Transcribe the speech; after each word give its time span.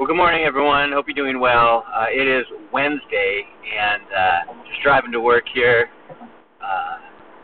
Well, 0.00 0.06
good 0.06 0.16
morning, 0.16 0.44
everyone. 0.46 0.92
Hope 0.92 1.04
you're 1.08 1.14
doing 1.14 1.38
well. 1.38 1.84
Uh, 1.94 2.06
it 2.08 2.26
is 2.26 2.46
Wednesday, 2.72 3.44
and 3.68 4.00
uh, 4.08 4.54
just 4.66 4.80
driving 4.82 5.12
to 5.12 5.20
work 5.20 5.44
here. 5.52 5.90
Uh, 6.08 6.96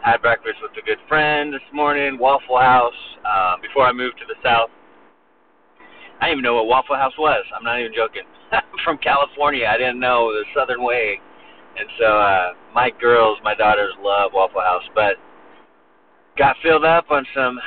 had 0.02 0.22
breakfast 0.22 0.56
with 0.62 0.72
a 0.72 0.86
good 0.86 0.96
friend 1.06 1.52
this 1.52 1.60
morning, 1.74 2.16
Waffle 2.18 2.58
House. 2.58 2.96
Uh, 3.28 3.56
before 3.60 3.86
I 3.86 3.92
moved 3.92 4.16
to 4.20 4.24
the 4.24 4.40
south, 4.42 4.70
I 6.22 6.32
didn't 6.32 6.38
even 6.38 6.44
know 6.44 6.54
what 6.54 6.66
Waffle 6.66 6.96
House 6.96 7.12
was. 7.18 7.44
I'm 7.54 7.62
not 7.62 7.78
even 7.78 7.92
joking. 7.94 8.22
From 8.82 8.96
California, 9.04 9.66
I 9.66 9.76
didn't 9.76 10.00
know 10.00 10.32
the 10.32 10.44
Southern 10.56 10.82
way, 10.82 11.20
and 11.78 11.86
so 12.00 12.06
uh, 12.06 12.52
my 12.74 12.88
girls, 12.98 13.36
my 13.44 13.54
daughters, 13.54 13.92
love 14.00 14.30
Waffle 14.32 14.62
House. 14.62 14.88
But 14.94 15.16
got 16.38 16.56
filled 16.62 16.86
up 16.86 17.10
on 17.10 17.26
some 17.34 17.60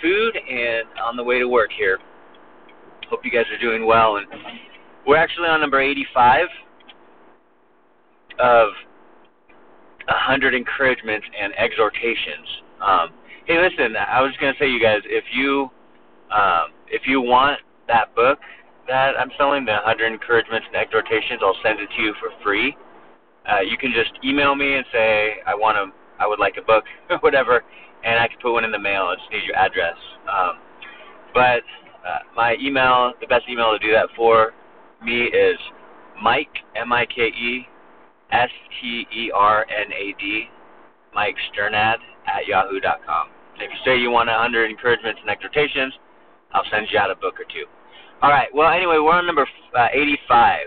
food 0.00 0.36
and 0.36 0.86
on 1.04 1.16
the 1.16 1.24
way 1.24 1.40
to 1.40 1.48
work 1.48 1.70
here. 1.76 1.98
Hope 3.10 3.20
you 3.24 3.30
guys 3.30 3.44
are 3.52 3.60
doing 3.60 3.86
well. 3.86 4.16
And 4.16 4.26
we're 5.06 5.16
actually 5.16 5.48
on 5.48 5.60
number 5.60 5.80
85 5.80 6.46
of 8.38 8.68
100 10.06 10.54
encouragements 10.54 11.26
and 11.40 11.52
exhortations. 11.56 12.46
Um, 12.80 13.10
hey, 13.46 13.58
listen, 13.60 13.96
I 13.96 14.20
was 14.20 14.32
going 14.40 14.52
to 14.52 14.58
say, 14.58 14.68
you 14.68 14.80
guys, 14.80 15.00
if 15.04 15.24
you 15.32 15.70
um, 16.30 16.74
if 16.88 17.02
you 17.06 17.20
want 17.20 17.60
that 17.86 18.14
book 18.14 18.38
that 18.88 19.14
I'm 19.18 19.30
selling, 19.38 19.64
the 19.64 19.72
100 19.72 20.12
encouragements 20.12 20.66
and 20.66 20.76
exhortations, 20.76 21.40
I'll 21.42 21.56
send 21.62 21.80
it 21.80 21.88
to 21.96 22.02
you 22.02 22.14
for 22.20 22.30
free. 22.42 22.76
Uh, 23.48 23.60
you 23.60 23.76
can 23.78 23.92
just 23.92 24.12
email 24.24 24.54
me 24.54 24.74
and 24.74 24.84
say 24.92 25.36
I 25.46 25.54
want 25.54 25.76
to, 25.76 25.94
I 26.22 26.26
would 26.26 26.38
like 26.38 26.56
a 26.58 26.62
book, 26.62 26.84
whatever, 27.20 27.62
and 28.04 28.18
I 28.18 28.26
can 28.28 28.38
put 28.42 28.52
one 28.52 28.64
in 28.64 28.72
the 28.72 28.78
mail. 28.78 29.04
I 29.04 29.14
just 29.16 29.30
need 29.30 29.44
your 29.44 29.56
address. 29.56 29.96
Um, 30.30 30.58
but 31.34 31.62
uh, 32.06 32.18
my 32.34 32.56
email, 32.62 33.12
the 33.20 33.26
best 33.26 33.44
email 33.48 33.72
to 33.72 33.78
do 33.84 33.92
that 33.92 34.08
for 34.14 34.52
me 35.02 35.24
is 35.24 35.58
Mike 36.22 36.62
M 36.76 36.92
I 36.92 37.04
K 37.06 37.22
E 37.22 37.66
S 38.30 38.50
T 38.80 39.06
E 39.12 39.30
R 39.34 39.66
N 39.68 39.92
A 39.92 40.14
D 40.18 40.44
Mike 41.14 41.36
Sternad 41.50 41.96
at 42.26 42.46
yahoo.com. 42.46 43.28
If 43.56 43.70
you 43.70 43.78
say 43.84 43.98
you 43.98 44.10
want 44.10 44.28
a 44.28 44.32
100 44.32 44.70
encouragements 44.70 45.20
and 45.20 45.30
exhortations, 45.30 45.94
I'll 46.52 46.64
send 46.70 46.86
you 46.92 46.98
out 46.98 47.10
a 47.10 47.16
book 47.16 47.40
or 47.40 47.44
two. 47.44 47.64
All 48.22 48.30
right. 48.30 48.48
Well, 48.54 48.70
anyway, 48.70 48.96
we're 48.98 49.12
on 49.12 49.26
number 49.26 49.46
uh, 49.76 49.88
85 49.92 50.60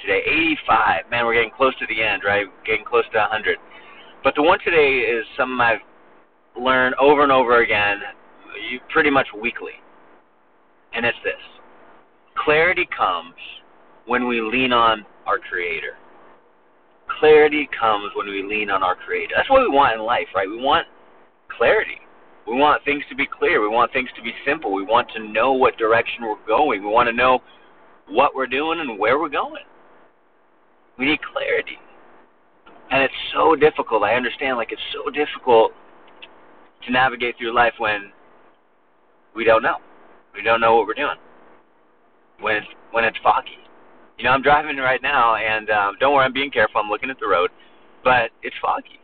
today. 0.00 0.20
85. 0.68 1.10
Man, 1.10 1.26
we're 1.26 1.34
getting 1.34 1.50
close 1.50 1.74
to 1.78 1.86
the 1.88 2.02
end, 2.02 2.22
right? 2.24 2.46
Getting 2.64 2.84
close 2.84 3.04
to 3.12 3.18
100. 3.18 3.58
But 4.22 4.34
the 4.34 4.42
one 4.42 4.58
today 4.64 5.00
is 5.00 5.24
something 5.36 5.60
I've 5.60 5.80
learned 6.60 6.94
over 7.00 7.22
and 7.22 7.32
over 7.32 7.62
again, 7.62 8.00
pretty 8.90 9.10
much 9.10 9.26
weekly 9.40 9.80
and 10.94 11.06
it's 11.06 11.18
this 11.24 11.34
clarity 12.44 12.88
comes 12.96 13.34
when 14.06 14.26
we 14.26 14.40
lean 14.40 14.72
on 14.72 15.04
our 15.26 15.38
Creator. 15.38 15.96
Clarity 17.18 17.68
comes 17.78 18.10
when 18.14 18.28
we 18.28 18.42
lean 18.42 18.70
on 18.70 18.82
our 18.82 18.94
Creator. 18.94 19.34
That's 19.36 19.50
what 19.50 19.60
we 19.60 19.68
want 19.68 19.94
in 19.94 20.00
life, 20.00 20.26
right? 20.34 20.48
We 20.48 20.62
want 20.62 20.86
clarity. 21.56 21.98
We 22.46 22.56
want 22.56 22.84
things 22.84 23.04
to 23.10 23.14
be 23.14 23.26
clear. 23.26 23.60
We 23.60 23.68
want 23.68 23.92
things 23.92 24.08
to 24.16 24.22
be 24.22 24.32
simple. 24.46 24.72
We 24.72 24.84
want 24.84 25.08
to 25.14 25.22
know 25.22 25.52
what 25.52 25.76
direction 25.76 26.22
we're 26.22 26.46
going. 26.46 26.82
We 26.82 26.88
want 26.88 27.08
to 27.08 27.12
know 27.12 27.40
what 28.08 28.34
we're 28.34 28.46
doing 28.46 28.80
and 28.80 28.98
where 28.98 29.18
we're 29.18 29.28
going. 29.28 29.62
We 30.98 31.06
need 31.06 31.20
clarity. 31.22 31.78
And 32.90 33.02
it's 33.02 33.14
so 33.32 33.54
difficult. 33.54 34.02
I 34.02 34.14
understand, 34.14 34.56
like, 34.56 34.72
it's 34.72 34.82
so 34.92 35.10
difficult 35.10 35.72
to 36.86 36.92
navigate 36.92 37.36
through 37.38 37.54
life 37.54 37.74
when 37.78 38.10
we 39.36 39.44
don't 39.44 39.62
know. 39.62 39.76
We 40.34 40.42
don't 40.42 40.60
know 40.60 40.76
what 40.76 40.86
we're 40.86 40.94
doing 40.94 41.16
when 42.40 42.56
it's 42.56 42.66
when 42.92 43.04
it's 43.04 43.18
foggy. 43.22 43.58
You 44.18 44.24
know, 44.24 44.30
I'm 44.30 44.42
driving 44.42 44.76
right 44.76 45.00
now, 45.02 45.36
and 45.36 45.70
um, 45.70 45.96
don't 45.98 46.14
worry, 46.14 46.24
I'm 46.24 46.32
being 46.32 46.50
careful. 46.50 46.80
I'm 46.80 46.90
looking 46.90 47.10
at 47.10 47.18
the 47.18 47.26
road, 47.26 47.50
but 48.04 48.30
it's 48.42 48.56
foggy, 48.60 49.00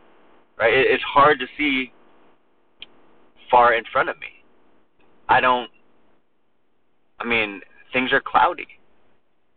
right? 0.57 0.73
It, 0.73 0.87
it's 0.89 1.03
hard 1.03 1.39
to 1.39 1.45
see 1.57 1.91
far 3.49 3.73
in 3.73 3.83
front 3.91 4.09
of 4.09 4.19
me. 4.19 4.27
I 5.27 5.39
don't. 5.41 5.69
I 7.19 7.25
mean, 7.25 7.61
things 7.93 8.11
are 8.13 8.21
cloudy, 8.21 8.67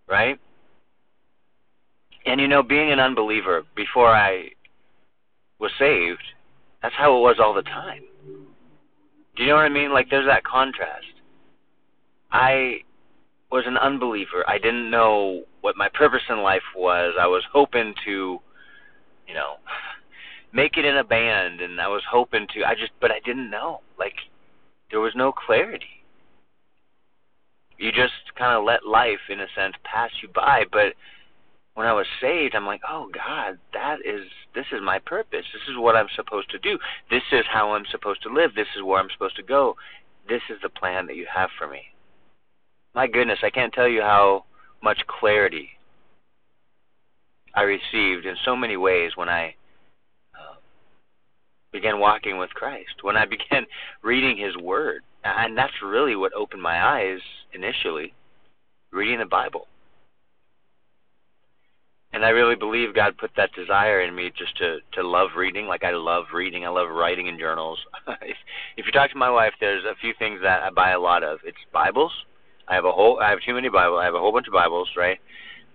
right? 0.08 0.38
And 2.26 2.40
you 2.40 2.48
know, 2.48 2.62
being 2.62 2.92
an 2.92 3.00
unbeliever 3.00 3.64
before 3.76 4.14
I 4.14 4.50
was 5.58 5.70
saved, 5.78 6.22
that's 6.82 6.94
how 6.96 7.16
it 7.16 7.20
was 7.20 7.36
all 7.38 7.54
the 7.54 7.62
time. 7.62 8.02
Do 9.36 9.42
you 9.42 9.50
know 9.50 9.56
what 9.56 9.64
I 9.64 9.68
mean? 9.68 9.92
Like, 9.92 10.08
there's 10.10 10.26
that 10.26 10.44
contrast. 10.44 11.06
I 12.32 12.80
was 13.50 13.64
an 13.66 13.76
unbeliever. 13.76 14.44
I 14.48 14.58
didn't 14.58 14.90
know 14.90 15.44
what 15.60 15.76
my 15.76 15.88
purpose 15.92 16.22
in 16.28 16.42
life 16.42 16.62
was. 16.76 17.14
I 17.20 17.26
was 17.26 17.42
hoping 17.52 17.94
to, 18.04 18.40
you 19.26 19.34
know, 19.34 19.56
make 20.52 20.76
it 20.76 20.84
in 20.84 20.96
a 20.96 21.04
band 21.04 21.60
and 21.60 21.80
I 21.80 21.88
was 21.88 22.02
hoping 22.10 22.46
to 22.54 22.64
I 22.64 22.74
just 22.74 22.92
but 23.00 23.10
I 23.10 23.20
didn't 23.24 23.50
know. 23.50 23.80
Like 23.98 24.14
there 24.90 25.00
was 25.00 25.14
no 25.14 25.32
clarity. 25.32 25.86
You 27.78 27.92
just 27.92 28.12
kind 28.36 28.56
of 28.56 28.64
let 28.64 28.86
life 28.86 29.30
in 29.30 29.40
a 29.40 29.46
sense 29.56 29.74
pass 29.84 30.10
you 30.22 30.28
by, 30.28 30.64
but 30.70 30.94
when 31.74 31.86
I 31.86 31.92
was 31.94 32.06
saved, 32.20 32.54
I'm 32.54 32.66
like, 32.66 32.82
"Oh 32.86 33.08
God, 33.10 33.58
that 33.72 34.00
is 34.04 34.26
this 34.54 34.66
is 34.70 34.80
my 34.82 34.98
purpose. 34.98 35.46
This 35.52 35.62
is 35.68 35.78
what 35.78 35.96
I'm 35.96 36.08
supposed 36.14 36.50
to 36.50 36.58
do. 36.58 36.78
This 37.08 37.22
is 37.32 37.44
how 37.50 37.72
I'm 37.72 37.86
supposed 37.90 38.22
to 38.24 38.28
live. 38.28 38.54
This 38.54 38.68
is 38.76 38.82
where 38.82 39.00
I'm 39.00 39.08
supposed 39.10 39.36
to 39.36 39.42
go. 39.42 39.76
This 40.28 40.42
is 40.50 40.58
the 40.62 40.68
plan 40.68 41.06
that 41.06 41.16
you 41.16 41.26
have 41.32 41.48
for 41.58 41.66
me." 41.66 41.90
My 42.94 43.06
goodness, 43.06 43.38
I 43.42 43.50
can't 43.50 43.72
tell 43.72 43.88
you 43.88 44.02
how 44.02 44.44
much 44.82 44.98
clarity 45.06 45.70
I 47.54 47.62
received 47.62 48.26
in 48.26 48.36
so 48.44 48.56
many 48.56 48.76
ways 48.76 49.12
when 49.16 49.28
I 49.28 49.54
uh, 50.34 50.56
began 51.72 52.00
walking 52.00 52.38
with 52.38 52.50
Christ, 52.50 53.02
when 53.02 53.16
I 53.16 53.26
began 53.26 53.66
reading 54.02 54.36
His 54.36 54.56
Word. 54.56 55.02
And 55.22 55.56
that's 55.56 55.72
really 55.84 56.16
what 56.16 56.32
opened 56.32 56.62
my 56.62 56.82
eyes 56.82 57.20
initially, 57.52 58.14
reading 58.90 59.18
the 59.18 59.26
Bible. 59.26 59.66
And 62.12 62.24
I 62.24 62.30
really 62.30 62.56
believe 62.56 62.94
God 62.94 63.18
put 63.18 63.30
that 63.36 63.52
desire 63.52 64.00
in 64.00 64.16
me 64.16 64.32
just 64.36 64.56
to 64.56 64.78
to 64.94 65.06
love 65.06 65.30
reading. 65.36 65.66
Like 65.66 65.84
I 65.84 65.92
love 65.92 66.24
reading. 66.34 66.64
I 66.64 66.68
love 66.68 66.88
writing 66.88 67.28
in 67.28 67.38
journals. 67.38 67.78
if, 68.22 68.36
if 68.76 68.86
you 68.86 68.90
talk 68.90 69.12
to 69.12 69.18
my 69.18 69.30
wife, 69.30 69.52
there's 69.60 69.84
a 69.84 69.94
few 70.00 70.12
things 70.18 70.40
that 70.42 70.62
I 70.62 70.70
buy 70.70 70.90
a 70.90 70.98
lot 70.98 71.22
of. 71.22 71.38
It's 71.44 71.58
Bibles 71.72 72.10
I 72.70 72.74
have 72.74 72.84
a 72.84 72.92
whole. 72.92 73.18
I 73.20 73.30
have 73.30 73.40
too 73.44 73.52
many 73.52 73.68
Bibles. 73.68 73.98
I 74.00 74.04
have 74.04 74.14
a 74.14 74.18
whole 74.20 74.32
bunch 74.32 74.46
of 74.46 74.52
Bibles, 74.52 74.88
right? 74.96 75.18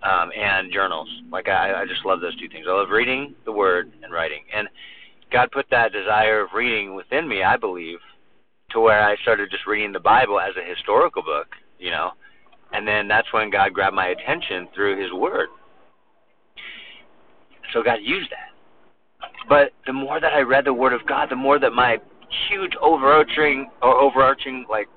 Um, 0.02 0.30
and 0.34 0.72
journals. 0.72 1.08
Like 1.30 1.46
I, 1.46 1.82
I 1.82 1.86
just 1.86 2.04
love 2.06 2.20
those 2.22 2.36
two 2.40 2.48
things. 2.48 2.64
I 2.68 2.72
love 2.72 2.88
reading 2.88 3.34
the 3.44 3.52
Word 3.52 3.92
and 4.02 4.12
writing. 4.12 4.42
And 4.54 4.66
God 5.30 5.50
put 5.52 5.66
that 5.70 5.92
desire 5.92 6.40
of 6.40 6.50
reading 6.54 6.94
within 6.94 7.28
me, 7.28 7.42
I 7.42 7.58
believe, 7.58 7.98
to 8.70 8.80
where 8.80 9.02
I 9.02 9.14
started 9.16 9.50
just 9.50 9.66
reading 9.66 9.92
the 9.92 10.00
Bible 10.00 10.40
as 10.40 10.54
a 10.56 10.66
historical 10.66 11.22
book, 11.22 11.48
you 11.78 11.90
know. 11.90 12.12
And 12.72 12.88
then 12.88 13.08
that's 13.08 13.30
when 13.32 13.50
God 13.50 13.74
grabbed 13.74 13.94
my 13.94 14.08
attention 14.08 14.68
through 14.74 15.00
His 15.00 15.12
Word. 15.12 15.48
So 17.74 17.82
God 17.82 17.98
used 18.02 18.30
that. 18.30 19.28
But 19.50 19.72
the 19.86 19.92
more 19.92 20.18
that 20.18 20.32
I 20.32 20.40
read 20.40 20.64
the 20.64 20.72
Word 20.72 20.94
of 20.94 21.06
God, 21.06 21.28
the 21.28 21.36
more 21.36 21.58
that 21.58 21.72
my 21.72 21.98
huge 22.48 22.72
overarching 22.80 23.68
or 23.82 24.00
overarching 24.00 24.64
like 24.70 24.88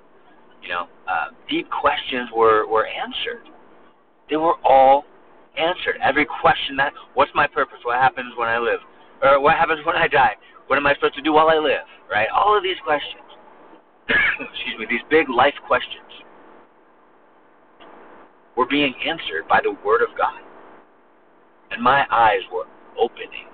you 0.61 0.69
know, 0.69 0.87
uh, 1.07 1.27
deep 1.49 1.69
questions 1.69 2.29
were 2.35 2.67
were 2.67 2.85
answered. 2.85 3.49
They 4.29 4.37
were 4.37 4.55
all 4.63 5.05
answered. 5.57 5.95
Every 6.03 6.25
question 6.25 6.75
that 6.77 6.93
what's 7.13 7.31
my 7.33 7.47
purpose? 7.47 7.79
What 7.83 7.97
happens 7.99 8.33
when 8.37 8.47
I 8.47 8.59
live? 8.59 8.79
Or 9.21 9.39
what 9.41 9.55
happens 9.55 9.85
when 9.85 9.95
I 9.95 10.07
die? 10.07 10.35
What 10.67 10.77
am 10.77 10.85
I 10.85 10.93
supposed 10.95 11.15
to 11.15 11.21
do 11.21 11.33
while 11.33 11.49
I 11.49 11.57
live? 11.57 11.85
Right? 12.09 12.27
All 12.29 12.55
of 12.55 12.63
these 12.63 12.77
questions. 12.83 13.23
excuse 14.09 14.79
me, 14.79 14.85
these 14.89 15.05
big 15.09 15.29
life 15.29 15.53
questions 15.67 16.09
were 18.55 18.65
being 18.65 18.93
answered 19.05 19.47
by 19.47 19.61
the 19.63 19.71
Word 19.85 20.01
of 20.01 20.09
God. 20.17 20.41
And 21.71 21.81
my 21.81 22.05
eyes 22.11 22.41
were 22.51 22.65
opening. 22.99 23.47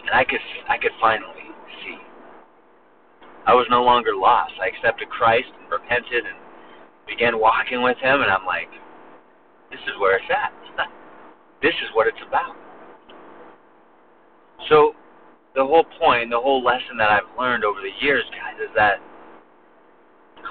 And 0.00 0.10
I 0.10 0.24
could 0.24 0.40
I 0.68 0.78
could 0.78 0.92
finally 1.00 1.50
see. 1.82 1.98
I 3.46 3.54
was 3.54 3.66
no 3.70 3.82
longer 3.82 4.14
lost. 4.14 4.54
I 4.60 4.68
accepted 4.68 5.08
Christ 5.08 5.48
repented 5.86 6.24
and 6.24 6.36
began 7.06 7.38
walking 7.38 7.82
with 7.82 7.96
Him, 7.98 8.22
and 8.22 8.30
I'm 8.30 8.44
like, 8.46 8.68
this 9.70 9.80
is 9.80 10.00
where 10.00 10.16
it's 10.16 10.30
at. 10.30 10.52
this 11.62 11.74
is 11.82 11.88
what 11.94 12.06
it's 12.06 12.18
about. 12.26 12.56
So, 14.68 14.92
the 15.54 15.64
whole 15.64 15.84
point, 15.98 16.30
the 16.30 16.40
whole 16.40 16.62
lesson 16.62 16.96
that 16.98 17.10
I've 17.10 17.38
learned 17.38 17.64
over 17.64 17.80
the 17.80 18.04
years, 18.04 18.24
guys, 18.30 18.60
is 18.60 18.74
that 18.76 18.98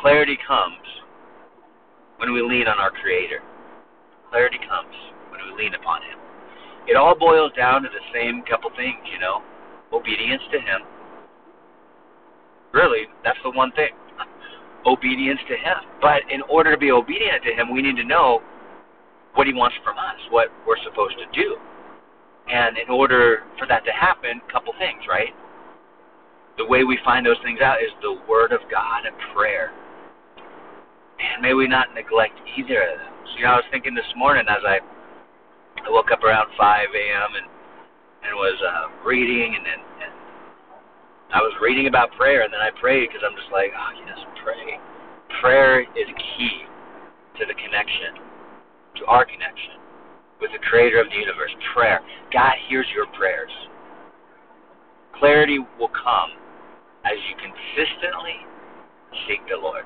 clarity 0.02 0.38
comes 0.48 0.86
when 2.18 2.34
we 2.34 2.42
lean 2.42 2.68
on 2.68 2.80
our 2.80 2.92
Creator. 2.92 3.42
Clarity 4.30 4.58
comes 4.58 4.96
when 5.30 5.42
we 5.46 5.64
lean 5.64 5.74
upon 5.76 6.02
Him. 6.02 6.18
It 6.88 6.96
all 6.96 7.16
boils 7.18 7.52
down 7.58 7.84
to 7.84 7.90
the 7.90 8.04
same 8.14 8.44
couple 8.50 8.70
things, 8.76 9.00
you 9.12 9.20
know 9.20 9.42
obedience 9.94 10.42
to 10.52 10.60
Him 10.60 10.82
Really, 12.76 13.08
that's 13.24 13.40
the 13.42 13.52
one 13.52 13.72
thing. 13.72 13.96
Obedience 14.86 15.40
to 15.50 15.56
Him. 15.56 15.78
But 16.02 16.22
in 16.30 16.42
order 16.50 16.72
to 16.72 16.78
be 16.78 16.92
obedient 16.92 17.44
to 17.44 17.54
Him, 17.54 17.74
we 17.74 17.82
need 17.82 17.96
to 17.98 18.04
know 18.04 18.42
what 19.34 19.48
He 19.48 19.54
wants 19.54 19.76
from 19.84 19.98
us, 19.98 20.20
what 20.30 20.50
we're 20.68 20.82
supposed 20.84 21.16
to 21.18 21.28
do. 21.34 21.58
And 22.48 22.78
in 22.78 22.90
order 22.90 23.44
for 23.58 23.68
that 23.68 23.84
to 23.86 23.92
happen, 23.92 24.42
a 24.48 24.52
couple 24.52 24.74
things, 24.78 25.04
right? 25.10 25.34
The 26.58 26.66
way 26.66 26.84
we 26.84 27.00
find 27.04 27.26
those 27.26 27.42
things 27.44 27.60
out 27.60 27.82
is 27.82 27.92
the 28.02 28.16
Word 28.30 28.52
of 28.52 28.62
God 28.72 29.06
and 29.06 29.16
prayer. 29.34 29.72
And 31.20 31.42
may 31.42 31.54
we 31.54 31.68
not 31.68 31.94
neglect 31.96 32.38
either 32.58 32.82
of 32.82 33.00
those. 33.00 33.36
You 33.38 33.44
know, 33.44 33.52
I 33.52 33.56
was 33.56 33.70
thinking 33.72 33.96
this 33.96 34.08
morning 34.16 34.46
as 34.48 34.64
I, 34.64 34.80
I 35.84 35.90
woke 35.90 36.12
up 36.12 36.24
around 36.24 36.48
5 36.58 36.88
a.m. 36.94 37.36
and 37.36 37.48
and 38.26 38.34
was 38.34 38.58
uh, 38.66 39.06
reading, 39.06 39.54
and 39.54 39.66
then 39.66 39.80
I 41.36 41.44
was 41.44 41.52
reading 41.60 41.92
about 41.92 42.16
prayer, 42.16 42.48
and 42.48 42.54
then 42.54 42.64
I 42.64 42.72
prayed 42.80 43.12
because 43.12 43.20
I'm 43.20 43.36
just 43.36 43.52
like, 43.52 43.76
oh 43.76 43.92
yes, 44.08 44.16
pray. 44.40 44.80
Prayer 45.44 45.84
is 45.84 46.08
key 46.16 46.64
to 47.36 47.44
the 47.44 47.52
connection, 47.60 48.24
to 48.96 49.06
our 49.12 49.28
connection 49.28 49.84
with 50.40 50.56
the 50.56 50.64
Creator 50.64 51.04
of 51.04 51.12
the 51.12 51.20
universe. 51.20 51.52
Prayer. 51.76 52.00
God 52.32 52.56
hears 52.72 52.88
your 52.96 53.12
prayers. 53.20 53.52
Clarity 55.20 55.60
will 55.76 55.92
come 55.92 56.40
as 57.04 57.20
you 57.28 57.36
consistently 57.36 58.40
seek 59.28 59.44
the 59.52 59.60
Lord. 59.60 59.84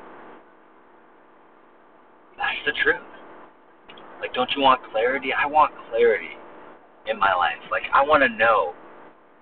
That's 2.38 2.62
the 2.70 2.78
truth. 2.86 3.10
Like, 4.22 4.38
don't 4.38 4.54
you 4.56 4.62
want 4.62 4.86
clarity? 4.94 5.34
I 5.34 5.50
want 5.50 5.74
clarity 5.90 6.38
in 7.10 7.18
my 7.18 7.34
life. 7.34 7.58
Like, 7.74 7.90
I 7.90 8.06
want 8.06 8.22
to 8.22 8.30
know 8.30 8.78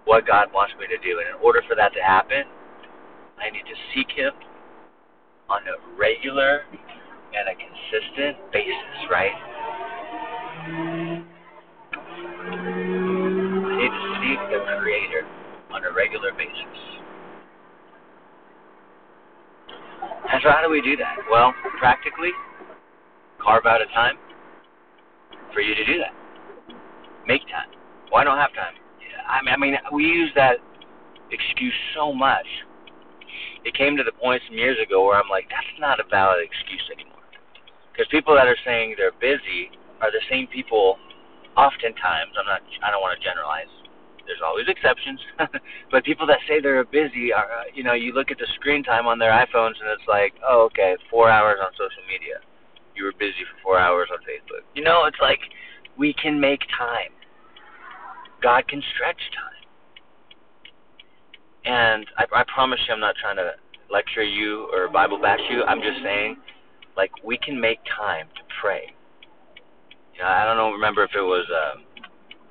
what 0.08 0.26
God 0.26 0.48
wants 0.56 0.74
me 0.80 0.88
to 0.88 0.98
do. 1.04 1.20
And 1.20 1.28
in 1.28 1.36
order 1.44 1.62
for 1.68 1.76
that 1.76 1.92
to 1.94 2.02
happen, 2.02 2.48
I 3.38 3.52
need 3.52 3.68
to 3.68 3.76
seek 3.94 4.08
Him 4.16 4.32
on 5.52 5.62
a 5.68 5.76
regular 6.00 6.64
and 7.36 7.52
a 7.52 7.56
consistent 7.60 8.40
basis, 8.52 9.12
right? 9.12 9.36
I 12.48 13.76
need 13.76 13.92
to 13.92 14.04
seek 14.24 14.40
the 14.50 14.64
Creator 14.80 15.28
on 15.72 15.84
a 15.84 15.92
regular 15.92 16.32
basis. 16.32 16.56
And 20.32 20.42
so, 20.42 20.50
how 20.50 20.62
do 20.64 20.72
we 20.72 20.82
do 20.82 20.96
that? 20.98 21.18
Well, 21.30 21.54
practically, 21.80 22.32
carve 23.44 23.66
out 23.66 23.82
a 23.82 23.86
time 23.94 24.16
for 25.54 25.62
you 25.62 25.76
to 25.76 25.86
do 25.86 26.00
that 26.00 26.14
make 27.28 27.44
time. 27.52 27.68
Well, 28.12 28.22
I 28.22 28.24
don't 28.24 28.38
have 28.38 28.54
time. 28.56 28.74
I 29.26 29.42
mean, 29.44 29.54
I 29.54 29.58
mean, 29.58 29.76
we 29.94 30.04
use 30.04 30.32
that 30.36 30.58
excuse 31.32 31.74
so 31.96 32.14
much. 32.14 32.48
It 33.66 33.74
came 33.76 33.98
to 33.98 34.04
the 34.04 34.14
point 34.14 34.42
some 34.48 34.58
years 34.58 34.78
ago 34.80 35.06
where 35.06 35.18
I'm 35.20 35.30
like, 35.30 35.50
that's 35.50 35.76
not 35.80 36.00
a 36.00 36.06
valid 36.10 36.40
excuse 36.44 36.84
anymore. 36.94 37.26
Because 37.92 38.08
people 38.12 38.36
that 38.36 38.48
are 38.48 38.58
saying 38.64 38.96
they're 38.98 39.16
busy 39.20 39.74
are 40.02 40.12
the 40.12 40.22
same 40.30 40.48
people. 40.48 40.98
Oftentimes, 41.58 42.38
I'm 42.38 42.46
not. 42.46 42.62
I 42.86 42.92
don't 42.92 43.02
want 43.02 43.18
to 43.18 43.24
generalize. 43.26 43.72
There's 44.28 44.44
always 44.46 44.68
exceptions, 44.68 45.20
but 45.92 46.04
people 46.04 46.28
that 46.28 46.44
say 46.48 46.60
they're 46.60 46.84
busy 46.84 47.32
are, 47.32 47.48
uh, 47.48 47.64
you 47.74 47.82
know, 47.82 47.94
you 47.94 48.12
look 48.12 48.30
at 48.30 48.38
the 48.38 48.46
screen 48.60 48.84
time 48.84 49.08
on 49.08 49.18
their 49.18 49.32
iPhones 49.32 49.80
and 49.80 49.88
it's 49.88 50.04
like, 50.06 50.36
oh, 50.44 50.68
okay, 50.68 50.98
four 51.10 51.30
hours 51.32 51.60
on 51.64 51.72
social 51.80 52.04
media. 52.12 52.44
You 52.94 53.06
were 53.06 53.16
busy 53.18 53.48
for 53.48 53.58
four 53.64 53.80
hours 53.80 54.10
on 54.12 54.20
Facebook. 54.28 54.68
You 54.76 54.84
know, 54.84 55.06
it's 55.06 55.18
like 55.22 55.40
we 55.98 56.14
can 56.14 56.40
make 56.40 56.60
time. 56.78 57.17
God 58.42 58.68
can 58.68 58.82
stretch 58.94 59.20
time. 59.36 59.58
And 61.66 62.06
I, 62.18 62.42
I 62.42 62.44
promise 62.54 62.80
you, 62.88 62.94
I'm 62.94 63.00
not 63.00 63.16
trying 63.20 63.38
to 63.38 63.52
lecture 63.92 64.24
you 64.24 64.70
or 64.74 64.88
Bible 64.90 65.20
bash 65.20 65.40
you. 65.50 65.64
I'm 65.64 65.82
just 65.82 66.02
saying, 66.04 66.38
like, 66.96 67.12
we 67.24 67.38
can 67.38 67.60
make 67.60 67.80
time 67.98 68.28
to 68.36 68.42
pray. 68.62 68.94
You 70.16 70.24
know, 70.24 70.30
I 70.30 70.46
don't 70.46 70.58
know, 70.58 70.72
remember 70.72 71.04
if 71.04 71.12
it 71.16 71.22
was 71.22 71.46
uh, 71.52 71.80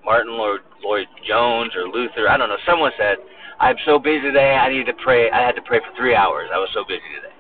Martyn 0.04 0.32
Lloyd, 0.32 0.60
Lloyd 0.84 1.06
Jones 1.26 1.72
or 1.74 1.88
Luther. 1.88 2.28
I 2.28 2.36
don't 2.36 2.48
know. 2.48 2.56
Someone 2.66 2.92
said, 2.98 3.16
I'm 3.58 3.76
so 3.86 3.98
busy 3.98 4.20
today, 4.20 4.54
I 4.54 4.68
need 4.68 4.86
to 4.86 4.94
pray. 5.02 5.30
I 5.30 5.40
had 5.40 5.56
to 5.56 5.62
pray 5.62 5.80
for 5.80 5.96
three 5.96 6.14
hours. 6.14 6.48
I 6.52 6.58
was 6.58 6.68
so 6.74 6.84
busy 6.86 7.08
today. 7.16 7.34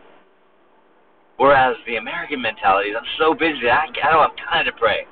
Whereas 1.36 1.76
the 1.86 1.96
American 1.96 2.40
mentality 2.40 2.90
is, 2.90 2.96
I'm 2.98 3.06
so 3.18 3.34
busy, 3.34 3.68
I, 3.68 3.84
I 3.84 4.10
don't 4.10 4.22
have 4.22 4.48
time 4.50 4.64
to 4.64 4.72
pray. 4.72 5.06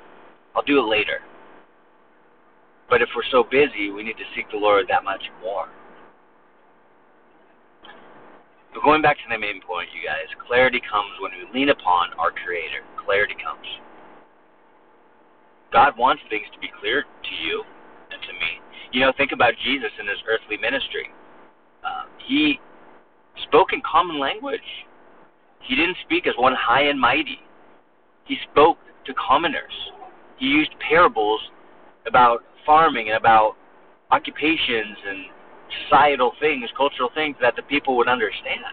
I'll 0.55 0.63
do 0.63 0.79
it 0.79 0.89
later. 0.89 1.19
But 2.89 3.01
if 3.01 3.09
we're 3.15 3.27
so 3.31 3.43
busy, 3.43 3.89
we 3.89 4.03
need 4.03 4.17
to 4.17 4.27
seek 4.35 4.49
the 4.51 4.57
Lord 4.57 4.85
that 4.89 5.03
much 5.03 5.23
more. 5.41 5.67
But 8.73 8.83
going 8.83 9.01
back 9.01 9.17
to 9.17 9.23
the 9.29 9.39
main 9.39 9.61
point, 9.61 9.89
you 9.95 10.05
guys, 10.05 10.27
clarity 10.47 10.81
comes 10.81 11.15
when 11.21 11.31
we 11.31 11.59
lean 11.59 11.69
upon 11.69 12.13
our 12.19 12.31
Creator. 12.31 12.83
Clarity 13.03 13.35
comes. 13.41 13.65
God 15.71 15.97
wants 15.97 16.21
things 16.29 16.45
to 16.53 16.59
be 16.59 16.69
clear 16.79 17.03
to 17.03 17.33
you 17.43 17.63
and 18.11 18.21
to 18.21 18.33
me. 18.33 18.61
You 18.91 19.01
know, 19.01 19.13
think 19.17 19.31
about 19.31 19.53
Jesus 19.63 19.91
in 19.99 20.07
his 20.07 20.17
earthly 20.27 20.57
ministry. 20.57 21.09
Uh, 21.83 22.03
he 22.27 22.59
spoke 23.47 23.73
in 23.73 23.81
common 23.81 24.19
language. 24.19 24.59
He 25.61 25.75
didn't 25.75 25.97
speak 26.05 26.27
as 26.27 26.33
one 26.37 26.53
high 26.53 26.83
and 26.83 26.99
mighty. 26.99 27.39
He 28.25 28.37
spoke 28.51 28.77
to 29.05 29.13
commoners. 29.13 29.73
He 30.37 30.45
used 30.45 30.71
parables 30.87 31.41
about 32.07 32.43
farming 32.65 33.07
and 33.07 33.17
about 33.17 33.55
occupations 34.11 34.97
and 35.07 35.25
societal 35.83 36.33
things, 36.39 36.69
cultural 36.77 37.09
things 37.13 37.35
that 37.41 37.55
the 37.55 37.63
people 37.63 37.97
would 37.97 38.07
understand. 38.07 38.63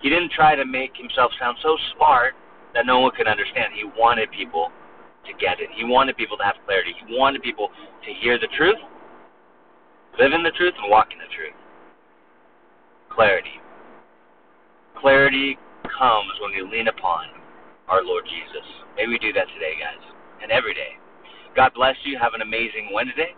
He 0.00 0.08
didn't 0.08 0.32
try 0.32 0.54
to 0.54 0.64
make 0.64 0.96
himself 0.96 1.32
sound 1.38 1.56
so 1.62 1.76
smart 1.96 2.34
that 2.74 2.86
no 2.86 3.00
one 3.00 3.12
could 3.16 3.26
understand. 3.26 3.72
He 3.74 3.84
wanted 3.84 4.30
people 4.30 4.70
to 5.26 5.32
get 5.40 5.60
it. 5.60 5.68
He 5.74 5.84
wanted 5.84 6.16
people 6.16 6.36
to 6.36 6.44
have 6.44 6.56
clarity. 6.64 6.94
He 7.06 7.16
wanted 7.16 7.42
people 7.42 7.68
to 8.04 8.12
hear 8.20 8.38
the 8.38 8.48
truth, 8.56 8.78
live 10.18 10.32
in 10.32 10.42
the 10.42 10.52
truth, 10.52 10.74
and 10.80 10.90
walk 10.90 11.08
in 11.12 11.18
the 11.18 11.32
truth. 11.34 11.56
Clarity. 13.10 13.60
Clarity 15.00 15.58
comes 15.98 16.32
when 16.40 16.52
we 16.52 16.76
lean 16.76 16.88
upon 16.88 17.28
our 17.88 18.04
Lord 18.04 18.24
Jesus. 18.24 18.66
May 18.96 19.06
we 19.06 19.18
do 19.18 19.32
that 19.32 19.46
today, 19.54 19.74
guys, 19.80 20.04
and 20.42 20.50
every 20.50 20.74
day. 20.74 20.96
God 21.56 21.72
bless 21.74 21.96
you. 22.04 22.18
Have 22.20 22.34
an 22.34 22.42
amazing 22.42 22.90
Wednesday. 22.92 23.34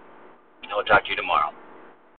And 0.63 0.73
we'll 0.75 0.85
talk 0.85 1.05
to 1.05 1.11
you 1.11 1.17
tomorrow. 1.17 1.53